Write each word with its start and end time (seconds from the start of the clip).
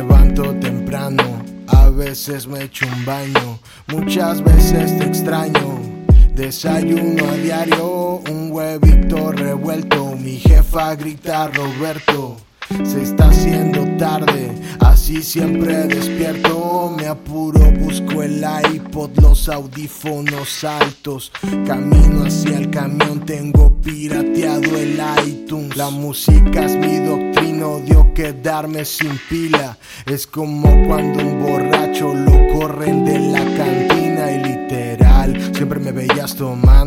levanto 0.00 0.54
temprano, 0.58 1.22
a 1.66 1.90
veces 1.90 2.46
me 2.46 2.64
echo 2.64 2.86
un 2.86 3.04
baño, 3.04 3.58
muchas 3.88 4.42
veces 4.42 4.96
te 4.96 5.04
extraño. 5.04 5.78
Desayuno 6.34 7.28
a 7.28 7.34
diario, 7.34 8.22
un 8.30 8.50
huevito 8.50 9.30
revuelto. 9.30 10.16
Mi 10.16 10.38
jefa 10.38 10.94
grita 10.94 11.48
Roberto. 11.48 12.38
Se 12.84 13.02
está 13.02 13.28
haciendo 13.28 13.84
tarde, 13.96 14.52
así 14.78 15.22
siempre 15.22 15.86
despierto. 15.88 16.94
Me 16.96 17.06
apuro, 17.06 17.60
busco 17.80 18.22
el 18.22 18.44
iPod, 18.74 19.10
los 19.20 19.48
audífonos 19.48 20.64
altos. 20.64 21.32
Camino 21.66 22.24
hacia 22.24 22.58
el 22.58 22.70
camión, 22.70 23.20
tengo 23.26 23.70
pirateado 23.82 24.76
el 24.76 25.00
iTunes. 25.26 25.76
La 25.76 25.90
música 25.90 26.64
es 26.64 26.76
mi 26.76 26.98
doctrina, 26.98 27.66
odio 27.66 28.14
quedarme 28.14 28.84
sin 28.84 29.18
pila. 29.28 29.76
Es 30.06 30.26
como 30.26 30.68
cuando 30.86 31.24
un 31.24 31.42
borracho 31.42 32.14
lo 32.14 32.32
corren 32.54 33.04
de 33.04 33.18
la 33.18 33.44
cantina 33.56 34.30
y 34.30 34.44
literal, 34.44 35.54
siempre 35.54 35.80
me 35.80 35.92
veías 35.92 36.34
tomando. 36.36 36.79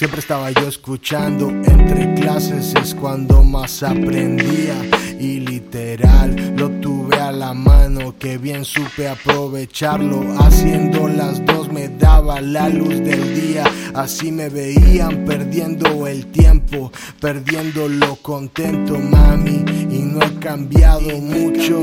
Siempre 0.00 0.20
estaba 0.20 0.50
yo 0.50 0.66
escuchando, 0.66 1.50
entre 1.50 2.14
clases 2.14 2.74
es 2.82 2.94
cuando 2.94 3.44
más 3.44 3.82
aprendía. 3.82 4.74
Y 5.20 5.40
literal 5.40 6.54
lo 6.56 6.70
tuve 6.80 7.16
a 7.16 7.30
la 7.30 7.52
mano, 7.52 8.14
que 8.18 8.38
bien 8.38 8.64
supe 8.64 9.06
aprovecharlo, 9.06 10.24
haciendo 10.40 11.06
las 11.06 11.44
dos 11.44 11.70
me 11.70 11.90
daba 11.90 12.40
la 12.40 12.70
luz 12.70 12.98
del 13.00 13.34
día, 13.34 13.64
así 13.92 14.32
me 14.32 14.48
veían 14.48 15.26
perdiendo 15.26 16.06
el 16.06 16.28
tiempo, 16.28 16.90
perdiendo 17.20 17.86
lo 17.86 18.16
contento 18.16 18.98
mami. 18.98 19.66
Y 19.90 19.98
no 19.98 20.22
he 20.22 20.34
cambiado 20.38 21.10
mucho. 21.18 21.82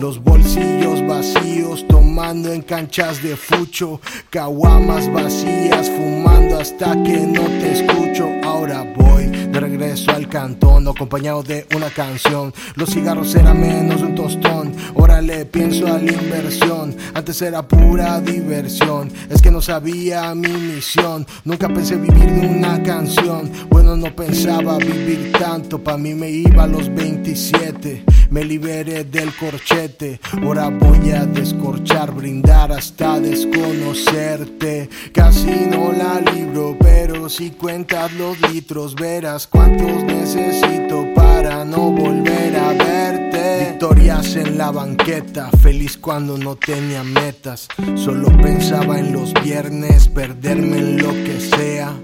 Los 0.00 0.22
bolsillos 0.22 1.04
vacíos, 1.08 1.84
tomando 1.88 2.52
en 2.52 2.62
canchas 2.62 3.20
de 3.20 3.36
fucho, 3.36 4.00
caguamas 4.30 5.12
vacías, 5.12 5.90
fumando 5.90 6.60
hasta 6.60 7.02
que 7.02 7.18
no 7.18 7.42
te 7.42 7.72
escucho. 7.72 8.28
Ahora 8.44 8.86
voy 8.96 9.26
de 9.26 9.58
regreso 9.58 10.12
al 10.12 10.28
cantón, 10.28 10.86
acompañado 10.86 11.42
de 11.42 11.66
una 11.74 11.90
canción. 11.90 12.54
Los 12.76 12.90
cigarros 12.90 13.34
eran 13.34 13.60
menos 13.60 14.00
de 14.00 14.06
un 14.06 14.14
tostón, 14.14 14.72
ahora 14.96 15.20
le 15.20 15.44
pienso 15.46 15.86
a 15.88 15.98
la 15.98 16.12
inversión. 16.12 16.94
Antes 17.14 17.42
era 17.42 17.66
pura 17.66 18.20
diversión, 18.20 19.10
es 19.28 19.42
que 19.42 19.50
no 19.50 19.60
sabía 19.60 20.32
mi 20.34 20.48
misión. 20.48 21.26
Nunca 21.44 21.68
pensé 21.68 21.96
vivir 21.96 22.30
de 22.30 22.46
una 22.46 22.80
canción, 22.84 23.50
bueno, 23.68 23.96
no 23.96 24.14
pensaba 24.14 24.78
vivir 24.78 25.32
tanto. 25.32 25.82
Pa' 25.82 25.98
mí 25.98 26.14
me 26.14 26.30
iba 26.30 26.64
a 26.64 26.68
los 26.68 26.88
27, 26.94 28.04
me 28.30 28.44
liberé 28.44 29.04
del 29.04 29.34
corchete. 29.34 30.20
Ahora 30.42 30.68
voy 30.68 31.10
a 31.10 31.26
descorchar, 31.26 32.12
brindar 32.12 32.72
hasta 32.72 33.20
desconocerte. 33.20 34.88
Casi 35.12 35.66
no 35.70 35.92
la 35.92 36.20
libro, 36.32 36.76
pero 36.78 37.28
si 37.28 37.50
cuentas 37.50 38.12
los 38.14 38.40
litros, 38.52 38.94
verás 38.94 39.46
cuántos 39.46 40.04
necesito 40.04 41.06
para 41.14 41.64
no 41.64 41.90
volver 41.90 42.56
a 42.56 42.72
verte. 42.72 43.70
Victorias 43.70 44.36
en 44.36 44.58
la 44.58 44.70
banqueta, 44.70 45.50
feliz 45.62 45.96
cuando 45.96 46.36
no 46.36 46.56
tenía 46.56 47.04
metas. 47.04 47.68
Solo 47.94 48.28
pensaba 48.38 48.98
en 48.98 49.12
los 49.12 49.32
viernes, 49.34 50.08
perderme 50.08 50.78
en 50.78 51.02
lo 51.02 51.12
que 51.12 51.40
sea. 51.40 51.94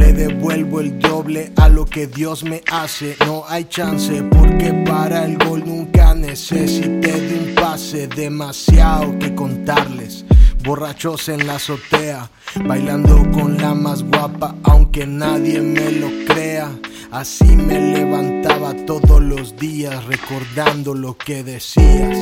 Le 0.00 0.14
devuelvo 0.14 0.80
el 0.80 0.98
doble 0.98 1.52
a 1.56 1.68
lo 1.68 1.84
que 1.84 2.06
Dios 2.06 2.42
me 2.42 2.62
hace. 2.72 3.16
No 3.26 3.44
hay 3.46 3.66
chance 3.66 4.22
porque 4.30 4.72
para 4.86 5.26
el 5.26 5.36
gol 5.36 5.62
nunca 5.66 6.14
necesité 6.14 7.12
de 7.20 7.38
un 7.38 7.54
pase. 7.54 8.08
Demasiado 8.08 9.18
que 9.18 9.34
contarles. 9.34 10.24
Borrachos 10.64 11.28
en 11.28 11.46
la 11.46 11.56
azotea, 11.56 12.30
bailando 12.64 13.30
con 13.30 13.58
la 13.58 13.74
más 13.74 14.02
guapa, 14.02 14.54
aunque 14.62 15.06
nadie 15.06 15.60
me 15.60 15.92
lo 15.92 16.08
crea. 16.26 16.70
Así 17.10 17.44
me 17.44 17.78
levantaba 17.92 18.72
todos 18.86 19.20
los 19.20 19.54
días, 19.58 20.02
recordando 20.06 20.94
lo 20.94 21.14
que 21.18 21.44
decías, 21.44 22.16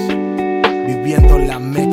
viviendo 0.84 1.38
la 1.38 1.60
fantasía. 1.60 1.87